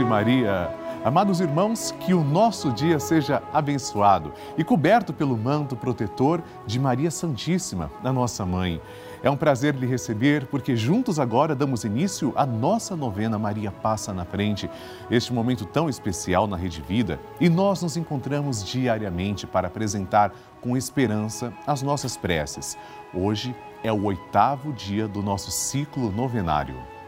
[0.00, 0.70] Salve Maria!
[1.04, 7.10] Amados irmãos, que o nosso dia seja abençoado e coberto pelo manto protetor de Maria
[7.10, 8.80] Santíssima, a nossa mãe.
[9.22, 14.14] É um prazer lhe receber, porque juntos agora damos início à nossa novena Maria Passa
[14.14, 14.70] na Frente,
[15.10, 20.76] este momento tão especial na Rede Vida, e nós nos encontramos diariamente para apresentar com
[20.78, 22.78] esperança as nossas preces.
[23.12, 23.54] Hoje
[23.84, 26.99] é o oitavo dia do nosso ciclo novenário.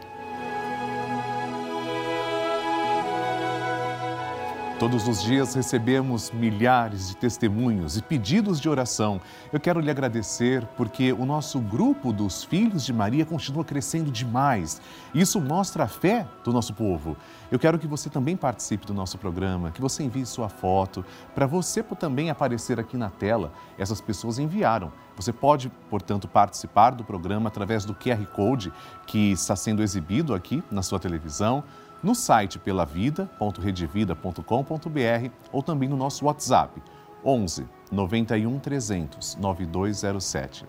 [4.83, 9.21] Todos os dias recebemos milhares de testemunhos e pedidos de oração.
[9.53, 14.81] Eu quero lhe agradecer porque o nosso grupo dos Filhos de Maria continua crescendo demais.
[15.15, 17.15] Isso mostra a fé do nosso povo.
[17.49, 21.47] Eu quero que você também participe do nosso programa, que você envie sua foto, para
[21.47, 23.53] você também aparecer aqui na tela.
[23.77, 24.91] Essas pessoas enviaram.
[25.15, 28.73] Você pode, portanto, participar do programa através do QR Code
[29.07, 31.63] que está sendo exibido aqui na sua televisão
[32.03, 36.83] no site pelavida.redevida.com.br ou também no nosso WhatsApp
[37.23, 40.65] 11 91 300 9207.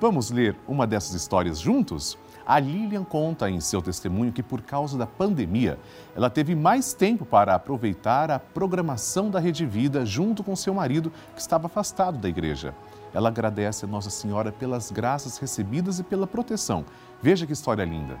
[0.00, 2.18] Vamos ler uma dessas histórias juntos?
[2.46, 5.78] A Lilian conta em seu testemunho que, por causa da pandemia,
[6.14, 11.10] ela teve mais tempo para aproveitar a programação da Rede Vida junto com seu marido,
[11.34, 12.74] que estava afastado da igreja.
[13.14, 16.84] Ela agradece a Nossa Senhora pelas graças recebidas e pela proteção.
[17.22, 18.18] Veja que história linda.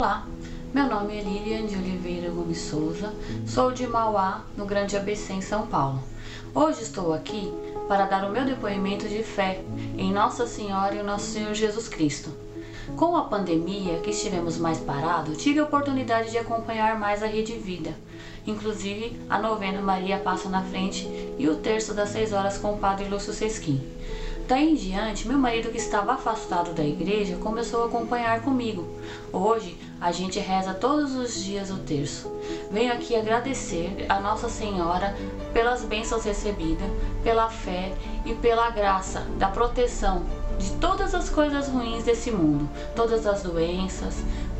[0.00, 0.26] Olá,
[0.72, 3.12] meu nome é Lilian de Oliveira Gomes Souza,
[3.46, 6.02] sou de Mauá, no Grande ABC, em São Paulo.
[6.54, 7.52] Hoje estou aqui
[7.86, 9.62] para dar o meu depoimento de fé
[9.98, 12.30] em Nossa Senhora e o Nosso Senhor Jesus Cristo.
[12.96, 17.58] Com a pandemia, que estivemos mais parados, tive a oportunidade de acompanhar mais a Rede
[17.58, 17.94] Vida,
[18.46, 21.06] inclusive a novena Maria Passa na Frente
[21.38, 23.86] e o terço das seis horas com o Padre Lúcio Sesquim.
[24.50, 28.84] Daí em diante, meu marido que estava afastado da igreja começou a acompanhar comigo.
[29.32, 32.28] Hoje, a gente reza todos os dias o terço.
[32.68, 35.16] Venho aqui agradecer a Nossa Senhora
[35.52, 36.90] pelas bênçãos recebidas,
[37.22, 37.94] pela fé
[38.26, 40.24] e pela graça da proteção
[40.58, 44.16] de todas as coisas ruins desse mundo, todas as doenças,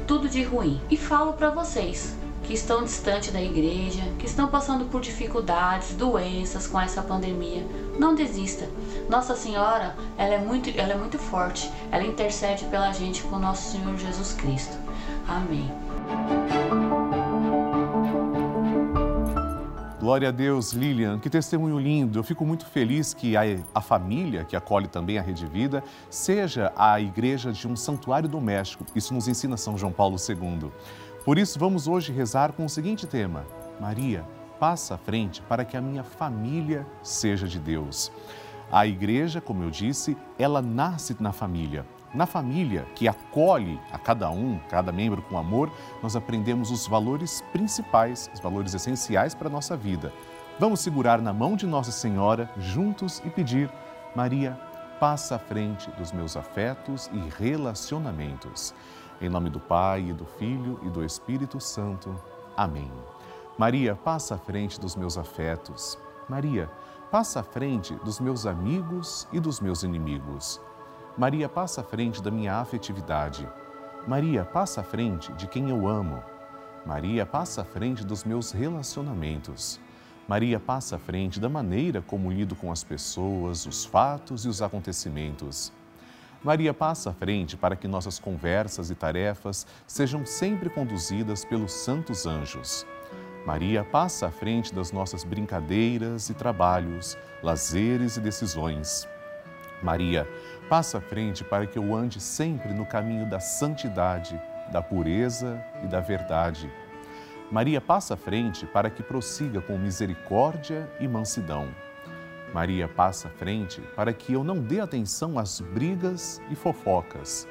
[0.07, 0.81] tudo de ruim.
[0.89, 2.15] E falo para vocês,
[2.45, 7.67] que estão distante da igreja, que estão passando por dificuldades, doenças com essa pandemia,
[8.01, 8.67] não desista.
[9.11, 11.71] Nossa Senhora, ela é muito, ela é muito forte.
[11.93, 14.77] Ela intercede pela gente com nosso Senhor Jesus Cristo.
[15.29, 15.71] Amém.
[20.01, 22.19] Glória a Deus, Lilian, que testemunho lindo.
[22.19, 23.43] Eu fico muito feliz que a,
[23.75, 28.87] a, família, que acolhe também a Rede Vida, seja a igreja de um santuário doméstico.
[28.97, 30.73] Isso nos ensina São João Paulo II.
[31.23, 33.45] Por isso, vamos hoje rezar com o seguinte tema:
[33.79, 34.25] Maria,
[34.61, 38.13] passa à frente para que a minha família seja de Deus.
[38.71, 41.85] A igreja, como eu disse, ela nasce na família.
[42.13, 45.73] Na família que acolhe a cada um, cada membro com amor,
[46.03, 50.13] nós aprendemos os valores principais, os valores essenciais para a nossa vida.
[50.59, 53.71] Vamos segurar na mão de Nossa Senhora juntos e pedir:
[54.15, 54.61] Maria,
[55.01, 58.75] passa à frente dos meus afetos e relacionamentos.
[59.21, 62.15] Em nome do Pai, e do Filho e do Espírito Santo.
[62.57, 62.91] Amém.
[63.61, 65.99] Maria, passa à frente dos meus afetos.
[66.27, 66.71] Maria,
[67.11, 70.59] passa à frente dos meus amigos e dos meus inimigos.
[71.15, 73.47] Maria, passa à frente da minha afetividade.
[74.09, 76.23] Maria, passa à frente de quem eu amo.
[76.87, 79.79] Maria, passa à frente dos meus relacionamentos.
[80.27, 84.63] Maria passa à frente da maneira como lido com as pessoas, os fatos e os
[84.63, 85.71] acontecimentos.
[86.43, 92.25] Maria passa à frente para que nossas conversas e tarefas sejam sempre conduzidas pelos santos
[92.25, 92.87] anjos.
[93.47, 99.09] Maria passa à frente das nossas brincadeiras e trabalhos, lazeres e decisões.
[99.83, 100.29] Maria
[100.69, 104.41] passa à frente para que eu ande sempre no caminho da santidade,
[104.71, 106.71] da pureza e da verdade.
[107.51, 111.75] Maria passa à frente para que prossiga com misericórdia e mansidão.
[112.53, 117.49] Maria passa à frente para que eu não dê atenção às brigas e fofocas.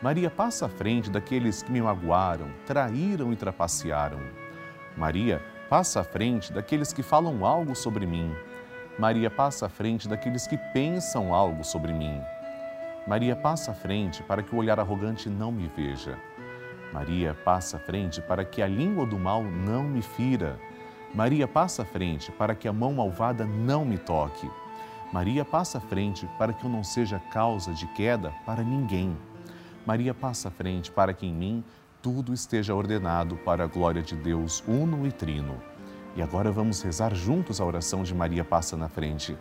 [0.00, 4.45] Maria passa à frente daqueles que me magoaram, traíram e trapacearam.
[4.96, 8.34] Maria passa à frente daqueles que falam algo sobre mim.
[8.98, 12.18] Maria passa à frente daqueles que pensam algo sobre mim.
[13.06, 16.18] Maria passa à frente para que o olhar arrogante não me veja.
[16.94, 20.58] Maria passa à frente para que a língua do mal não me fira.
[21.14, 24.50] Maria passa à frente para que a mão malvada não me toque.
[25.12, 29.14] Maria passa à frente para que eu não seja causa de queda para ninguém.
[29.84, 31.64] Maria passa à frente para que em mim
[32.06, 35.60] tudo esteja ordenado para a glória de Deus uno e trino.
[36.14, 39.36] E agora vamos rezar juntos a oração de Maria passa na frente.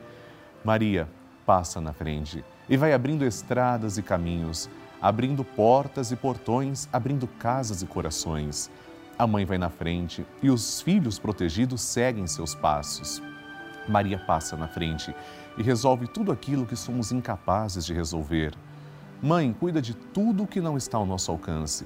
[0.64, 1.08] Maria,
[1.46, 4.68] passa na frente e vai abrindo estradas e caminhos,
[5.00, 8.72] abrindo portas e portões, abrindo casas e corações.
[9.16, 13.22] A mãe vai na frente e os filhos protegidos seguem seus passos.
[13.88, 15.16] Maria passa na frente
[15.56, 18.56] e resolve tudo aquilo que somos incapazes de resolver.
[19.22, 21.86] Mãe, cuida de tudo o que não está ao nosso alcance.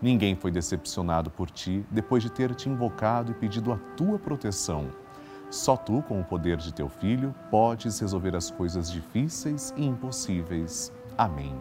[0.00, 4.88] Ninguém foi decepcionado por ti depois de ter te invocado e pedido a tua proteção.
[5.50, 10.92] Só tu, com o poder de teu filho, podes resolver as coisas difíceis e impossíveis.
[11.16, 11.54] Amém.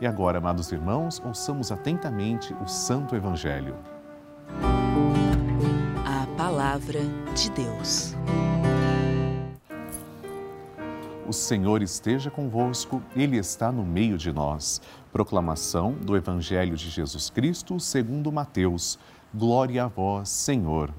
[0.00, 3.74] E agora, amados irmãos, ouçamos atentamente o Santo Evangelho.
[6.04, 7.00] A Palavra
[7.34, 8.14] de Deus.
[11.28, 14.80] O Senhor esteja convosco, Ele está no meio de nós.
[15.12, 18.96] Proclamação do Evangelho de Jesus Cristo segundo Mateus.
[19.34, 20.94] Glória a vós, Senhor.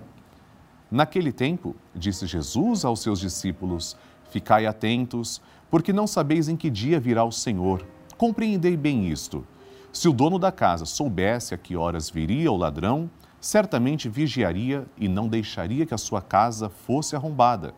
[0.92, 3.96] Naquele tempo, disse Jesus aos seus discípulos:
[4.30, 5.42] Ficai atentos,
[5.72, 7.88] porque não sabeis em que dia virá o Senhor.
[8.18, 9.48] Compreendei bem isto.
[9.94, 13.10] Se o dono da casa soubesse a que horas viria o ladrão,
[13.40, 17.74] certamente vigiaria e não deixaria que a sua casa fosse arrombada.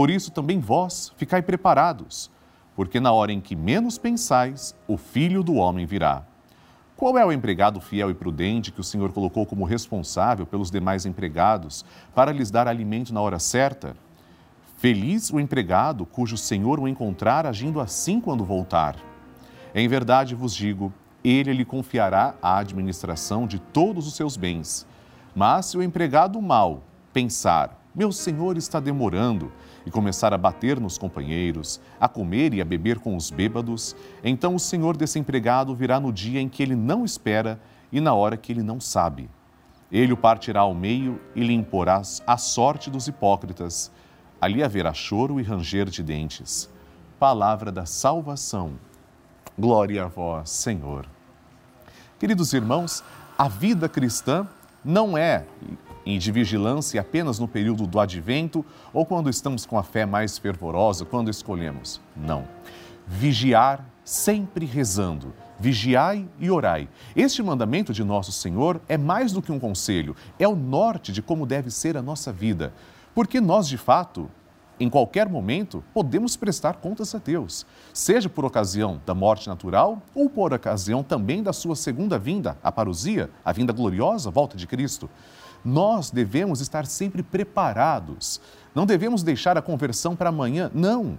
[0.00, 2.30] Por isso também vós ficai preparados
[2.74, 6.22] porque na hora em que menos pensais, o filho do homem virá.
[6.96, 11.04] Qual é o empregado fiel e prudente que o Senhor colocou como responsável pelos demais
[11.04, 13.94] empregados para lhes dar alimento na hora certa?
[14.78, 18.96] Feliz o empregado cujo Senhor o encontrar agindo assim quando voltar.
[19.74, 20.90] Em verdade vos digo,
[21.22, 24.86] ele lhe confiará a administração de todos os seus bens.
[25.34, 29.52] Mas se o empregado mau pensar, meu senhor está demorando,
[29.84, 34.54] e começar a bater nos companheiros, a comer e a beber com os bêbados, então
[34.54, 37.60] o senhor desse empregado virá no dia em que ele não espera
[37.92, 39.28] e na hora que ele não sabe.
[39.90, 43.90] Ele o partirá ao meio e lhe imporá a sorte dos hipócritas.
[44.40, 46.70] Ali haverá choro e ranger de dentes.
[47.18, 48.72] Palavra da salvação.
[49.58, 51.06] Glória a vós, Senhor.
[52.18, 53.02] Queridos irmãos,
[53.36, 54.46] a vida cristã
[54.84, 55.44] não é
[56.04, 60.38] e de vigilância apenas no período do advento ou quando estamos com a fé mais
[60.38, 62.00] fervorosa, quando escolhemos.
[62.16, 62.44] Não.
[63.06, 65.32] Vigiar sempre rezando.
[65.58, 66.88] Vigiai e orai.
[67.14, 71.20] Este mandamento de nosso Senhor é mais do que um conselho, é o norte de
[71.20, 72.72] como deve ser a nossa vida.
[73.14, 74.30] Porque nós, de fato,
[74.80, 80.30] em qualquer momento, podemos prestar contas a Deus, seja por ocasião da morte natural ou
[80.30, 84.66] por ocasião também da sua segunda vinda, a parousia, a vinda gloriosa, a volta de
[84.66, 85.10] Cristo.
[85.64, 88.40] Nós devemos estar sempre preparados.
[88.74, 90.70] Não devemos deixar a conversão para amanhã.
[90.74, 91.18] Não.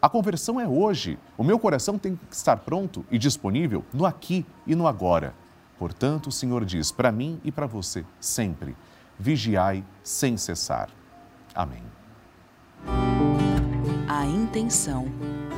[0.00, 1.18] A conversão é hoje.
[1.36, 5.34] O meu coração tem que estar pronto e disponível no aqui e no agora.
[5.78, 8.76] Portanto, o Senhor diz para mim e para você sempre:
[9.18, 10.90] vigiai sem cessar.
[11.54, 11.82] Amém.
[14.08, 15.06] A intenção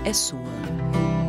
[0.04, 1.23] é sua.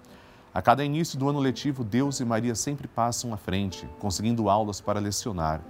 [0.53, 4.81] A cada início do ano letivo, Deus e Maria sempre passam à frente, conseguindo aulas
[4.81, 5.61] para lecionar.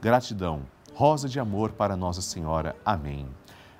[0.00, 0.62] Gratidão,
[0.94, 2.76] rosa de amor para Nossa Senhora.
[2.84, 3.26] Amém.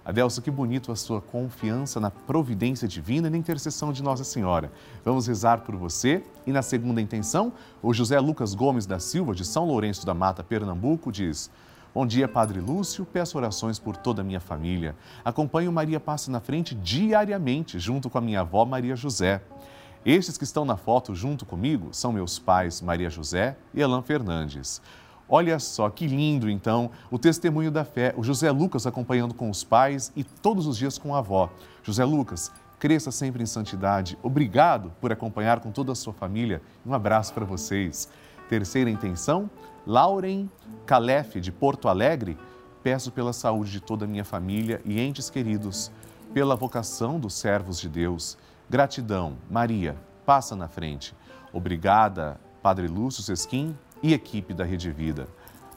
[0.04, 4.72] Adelso, que bonito a sua confiança na providência divina e na intercessão de Nossa Senhora.
[5.04, 6.24] Vamos rezar por você.
[6.44, 10.42] E na segunda intenção, o José Lucas Gomes da Silva, de São Lourenço da Mata,
[10.42, 11.52] Pernambuco, diz:
[11.94, 13.04] Bom dia, Padre Lúcio.
[13.04, 14.96] Peço orações por toda a minha família.
[15.24, 19.40] Acompanho Maria Passa na Frente diariamente, junto com a minha avó Maria José.
[20.06, 24.80] Estes que estão na foto junto comigo são meus pais, Maria José e Elan Fernandes.
[25.28, 28.14] Olha só que lindo, então, o testemunho da fé.
[28.16, 31.50] O José Lucas acompanhando com os pais e todos os dias com a avó.
[31.82, 34.16] José Lucas, cresça sempre em santidade.
[34.22, 36.62] Obrigado por acompanhar com toda a sua família.
[36.86, 38.08] Um abraço para vocês.
[38.48, 39.50] Terceira intenção,
[39.86, 40.48] Lauren
[40.86, 42.38] Calef, de Porto Alegre.
[42.82, 45.90] Peço pela saúde de toda a minha família e entes queridos,
[46.32, 48.36] pela vocação dos servos de Deus
[48.70, 51.16] Gratidão, Maria, passa na frente.
[51.54, 55.26] Obrigada, Padre Lúcio Sesquim e equipe da Rede Vida.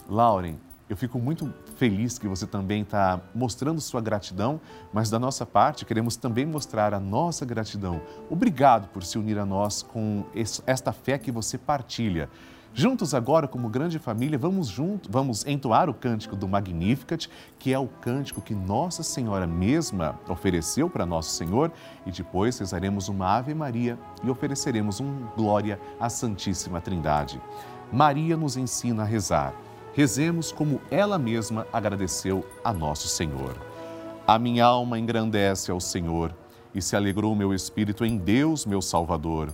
[0.09, 0.57] Lauren,
[0.89, 4.59] eu fico muito feliz que você também está mostrando sua gratidão,
[4.91, 8.01] mas da nossa parte queremos também mostrar a nossa gratidão.
[8.29, 10.25] Obrigado por se unir a nós com
[10.65, 12.29] esta fé que você partilha.
[12.73, 17.77] Juntos agora, como grande família, vamos junto, vamos entoar o cântico do Magnificat, que é
[17.77, 21.69] o cântico que Nossa Senhora mesma ofereceu para Nosso Senhor,
[22.05, 27.41] e depois rezaremos uma Ave Maria e ofereceremos um glória à Santíssima Trindade.
[27.91, 29.53] Maria nos ensina a rezar.
[29.93, 33.53] Rezemos como ela mesma agradeceu a Nosso Senhor.
[34.25, 36.33] A minha alma engrandece ao Senhor
[36.73, 39.53] e se alegrou meu espírito em Deus, meu Salvador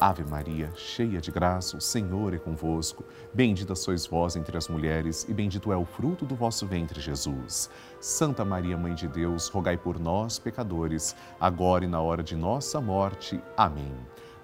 [0.00, 3.04] Ave Maria, cheia de graça, o Senhor é convosco.
[3.32, 7.70] Bendita sois vós entre as mulheres, e bendito é o fruto do vosso ventre, Jesus.
[8.00, 12.80] Santa Maria, Mãe de Deus, rogai por nós, pecadores, agora e na hora de nossa
[12.80, 13.40] morte.
[13.56, 13.92] Amém.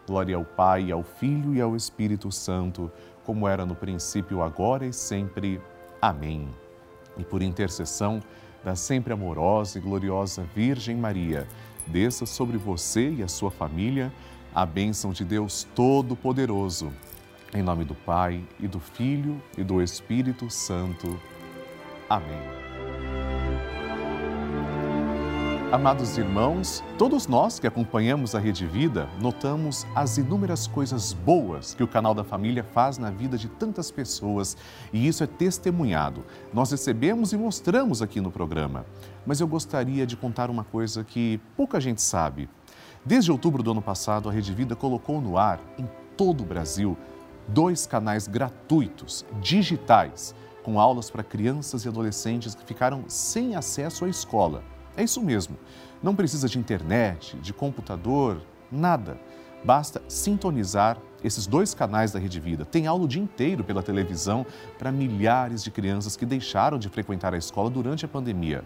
[0.06, 2.90] Glória ao Pai, ao Filho e ao Espírito Santo,
[3.24, 5.60] como era no princípio, agora e sempre.
[6.00, 6.48] Amém.
[7.16, 8.20] E por intercessão
[8.64, 11.46] da sempre amorosa e gloriosa Virgem Maria,
[11.86, 14.12] desça sobre você e a sua família
[14.54, 16.92] a bênção de Deus Todo-Poderoso.
[17.54, 21.18] Em nome do Pai, e do Filho, e do Espírito Santo.
[22.08, 22.60] Amém.
[25.72, 31.82] Amados irmãos, todos nós que acompanhamos a Rede Vida notamos as inúmeras coisas boas que
[31.84, 34.56] o canal da família faz na vida de tantas pessoas
[34.92, 36.24] e isso é testemunhado.
[36.52, 38.84] Nós recebemos e mostramos aqui no programa.
[39.24, 42.48] Mas eu gostaria de contar uma coisa que pouca gente sabe.
[43.04, 46.98] Desde outubro do ano passado, a Rede Vida colocou no ar, em todo o Brasil,
[47.48, 54.08] dois canais gratuitos, digitais, com aulas para crianças e adolescentes que ficaram sem acesso à
[54.08, 54.62] escola.
[54.96, 55.56] É isso mesmo.
[56.02, 59.18] Não precisa de internet, de computador, nada.
[59.64, 62.66] Basta sintonizar esses dois canais da Rede Vida.
[62.66, 64.44] Tem aula o dia inteiro pela televisão
[64.78, 68.62] para milhares de crianças que deixaram de frequentar a escola durante a pandemia.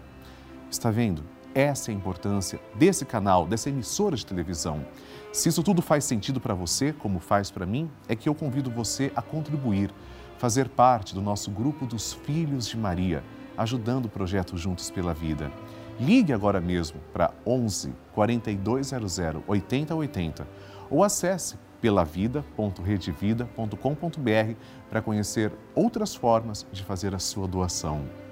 [0.69, 1.23] Está vendo?
[1.55, 4.85] Essa é a importância desse canal, dessa emissora de televisão.
[5.31, 8.69] Se isso tudo faz sentido para você, como faz para mim, é que eu convido
[8.69, 9.89] você a contribuir,
[10.37, 13.23] fazer parte do nosso grupo dos Filhos de Maria,
[13.57, 15.49] ajudando o projeto Juntos pela Vida.
[15.97, 20.45] Ligue agora mesmo para 11 4200 8080
[20.89, 24.55] ou acesse pelavida.redevida.com.br
[24.89, 28.24] para conhecer outras formas de fazer a sua doação.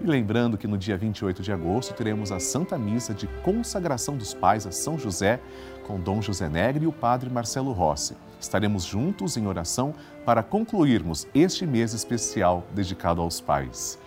[0.00, 4.34] E lembrando que no dia 28 de agosto teremos a Santa Missa de Consagração dos
[4.34, 5.40] Pais a São José
[5.86, 8.16] com Dom José Negre e o Padre Marcelo Rossi.
[8.40, 13.98] Estaremos juntos em oração para concluirmos este mês especial dedicado aos pais.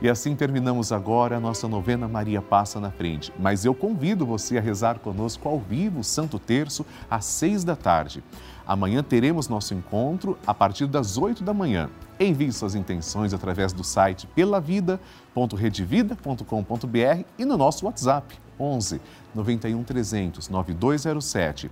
[0.00, 3.32] E assim terminamos agora a nossa novena Maria Passa na Frente.
[3.38, 8.22] Mas eu convido você a rezar conosco ao vivo Santo Terço às seis da tarde.
[8.66, 11.90] Amanhã teremos nosso encontro a partir das oito da manhã.
[12.18, 19.00] Envie suas intenções através do site pelavida.redevida.com.br e no nosso WhatsApp 11
[19.34, 21.70] 91 300 9207.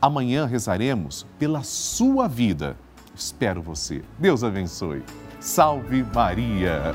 [0.00, 2.76] Amanhã rezaremos pela sua vida.
[3.14, 4.02] Espero você.
[4.18, 5.04] Deus abençoe.
[5.38, 6.94] Salve Maria!